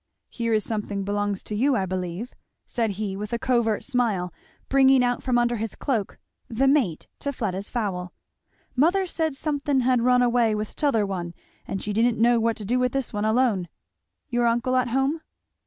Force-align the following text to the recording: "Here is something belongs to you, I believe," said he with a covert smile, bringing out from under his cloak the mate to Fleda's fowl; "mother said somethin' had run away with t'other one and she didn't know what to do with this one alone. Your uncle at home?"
"Here 0.29 0.51
is 0.55 0.63
something 0.63 1.03
belongs 1.03 1.43
to 1.43 1.53
you, 1.53 1.75
I 1.75 1.85
believe," 1.85 2.33
said 2.65 2.89
he 2.97 3.15
with 3.15 3.33
a 3.33 3.37
covert 3.37 3.83
smile, 3.83 4.33
bringing 4.67 5.03
out 5.03 5.21
from 5.21 5.37
under 5.37 5.57
his 5.57 5.75
cloak 5.75 6.17
the 6.47 6.67
mate 6.67 7.07
to 7.19 7.31
Fleda's 7.31 7.69
fowl; 7.69 8.11
"mother 8.75 9.05
said 9.05 9.35
somethin' 9.35 9.81
had 9.81 10.01
run 10.01 10.23
away 10.23 10.55
with 10.55 10.75
t'other 10.75 11.05
one 11.05 11.35
and 11.67 11.83
she 11.83 11.93
didn't 11.93 12.17
know 12.17 12.39
what 12.39 12.57
to 12.57 12.65
do 12.65 12.79
with 12.79 12.93
this 12.93 13.13
one 13.13 13.25
alone. 13.25 13.69
Your 14.27 14.47
uncle 14.47 14.75
at 14.75 14.87
home?" 14.87 15.21